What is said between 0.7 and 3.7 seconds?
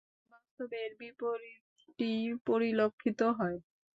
এর বিপরীতটিই পরিলক্ষিত হয়।